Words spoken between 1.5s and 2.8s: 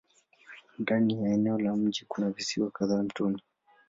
la mji kuna visiwa